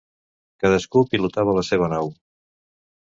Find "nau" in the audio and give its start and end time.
1.95-2.11